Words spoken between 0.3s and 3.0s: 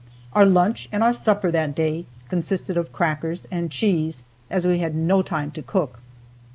Our lunch and our supper that day consisted of